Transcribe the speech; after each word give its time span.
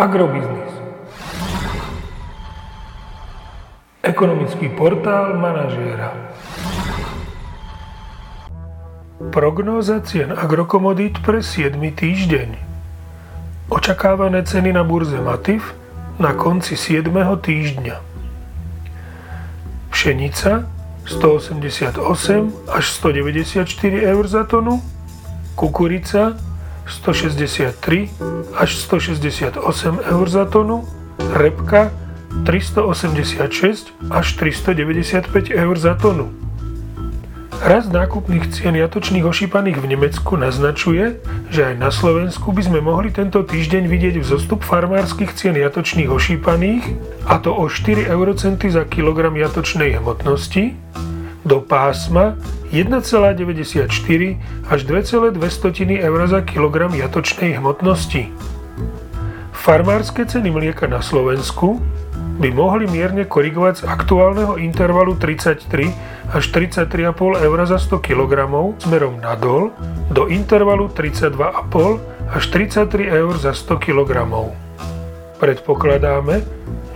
Agrobiznis. 0.00 0.72
Ekonomický 4.00 4.72
portál 4.72 5.36
manažéra. 5.36 6.16
Prognóza 9.28 10.00
cien 10.00 10.32
agrokomodít 10.32 11.20
pre 11.20 11.44
7. 11.44 11.76
týždeň. 11.76 12.56
Očakávané 13.68 14.40
ceny 14.40 14.72
na 14.72 14.88
burze 14.88 15.20
Matif 15.20 15.76
na 16.16 16.32
konci 16.32 16.80
7. 16.80 17.12
týždňa. 17.36 18.00
Pšenica 19.92 20.64
188 21.04 22.72
až 22.72 22.84
194 22.88 23.68
eur 24.00 24.24
za 24.24 24.48
tonu, 24.48 24.80
kukurica 25.60 26.40
163 26.86 28.10
až 28.56 28.70
168 28.76 29.60
eur 30.00 30.26
za 30.28 30.44
tonu, 30.44 30.84
repka 31.34 31.90
386 32.46 33.92
až 34.10 34.26
395 34.36 35.50
eur 35.50 35.76
za 35.78 35.94
tonu. 35.94 36.30
Rast 37.60 37.92
nákupných 37.92 38.56
cien 38.56 38.72
jatočných 38.72 39.20
ošípaných 39.20 39.84
v 39.84 39.86
Nemecku 39.92 40.32
naznačuje, 40.40 41.20
že 41.52 41.60
aj 41.68 41.74
na 41.76 41.92
Slovensku 41.92 42.56
by 42.56 42.62
sme 42.64 42.80
mohli 42.80 43.12
tento 43.12 43.44
týždeň 43.44 43.84
vidieť 43.84 44.16
vzostup 44.16 44.64
farmárskych 44.64 45.36
cien 45.36 45.52
jatočných 45.60 46.08
ošípaných, 46.08 46.84
a 47.28 47.36
to 47.36 47.52
o 47.52 47.68
4 47.68 48.08
eurocenty 48.08 48.72
za 48.72 48.88
kilogram 48.88 49.36
jatočnej 49.36 50.00
hmotnosti, 50.00 50.72
do 51.44 51.60
pásma 51.64 52.36
1,94 52.70 53.90
až 54.70 54.80
2,2 54.86 55.98
eur 55.98 56.20
za 56.28 56.40
kilogram 56.44 56.92
jatočnej 56.94 57.58
hmotnosti. 57.58 58.30
Farmárske 59.52 60.24
ceny 60.24 60.48
mlieka 60.48 60.88
na 60.88 61.04
Slovensku 61.04 61.80
by 62.40 62.48
mohli 62.48 62.88
mierne 62.88 63.28
korigovať 63.28 63.74
z 63.76 63.82
aktuálneho 63.84 64.56
intervalu 64.56 65.12
33 65.20 66.32
až 66.32 66.44
33,5 66.48 67.44
eur 67.44 67.58
za 67.68 67.76
100 67.76 68.00
kg 68.00 68.48
smerom 68.80 69.20
nadol 69.20 69.76
do 70.08 70.24
intervalu 70.32 70.88
32,5 70.88 72.32
až 72.32 72.44
33 72.48 73.12
eur 73.12 73.34
za 73.36 73.52
100 73.52 73.76
kg. 73.84 74.24
Predpokladáme, 75.40 76.44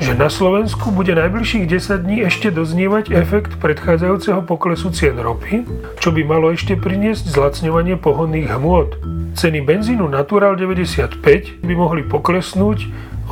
že 0.04 0.12
na 0.12 0.28
Slovensku 0.28 0.92
bude 0.92 1.16
najbližších 1.16 1.64
10 1.64 2.04
dní 2.04 2.28
ešte 2.28 2.52
doznievať 2.52 3.16
efekt 3.16 3.56
predchádzajúceho 3.56 4.44
poklesu 4.44 4.92
cien 4.92 5.16
ropy, 5.16 5.64
čo 5.96 6.12
by 6.12 6.28
malo 6.28 6.52
ešte 6.52 6.76
priniesť 6.76 7.32
zlacňovanie 7.32 7.96
pohodných 7.96 8.52
hmôt. 8.52 9.00
Ceny 9.32 9.64
benzínu 9.64 10.04
Natural 10.12 10.60
95 10.60 11.64
by 11.64 11.72
mohli 11.72 12.04
poklesnúť 12.04 12.78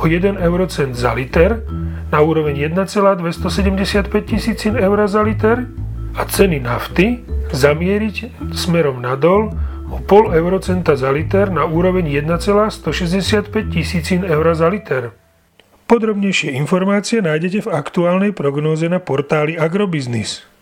o 0.01 0.09
1 0.09 0.41
eurocent 0.41 0.97
za 0.97 1.13
liter 1.13 1.61
na 2.09 2.17
úroveň 2.25 2.73
1,275 2.73 4.09
tisícin 4.25 4.73
eur 4.81 4.97
za 5.05 5.21
liter 5.21 5.69
a 6.17 6.25
ceny 6.25 6.57
nafty 6.57 7.21
zamieriť 7.53 8.49
smerom 8.49 8.97
nadol 8.97 9.53
o 9.89 9.97
pol 9.99 10.31
eurocenta 10.31 10.95
za 10.95 11.09
liter 11.09 11.49
na 11.49 11.65
úroveň 11.65 12.07
1,165 12.23 13.49
tisícin 13.73 14.21
eur 14.23 14.45
za 14.55 14.69
liter. 14.69 15.11
Podrobnejšie 15.89 16.55
informácie 16.55 17.19
nájdete 17.19 17.67
v 17.67 17.73
aktuálnej 17.75 18.31
prognóze 18.31 18.87
na 18.87 19.03
portáli 19.03 19.59
Agrobiznis. 19.59 20.52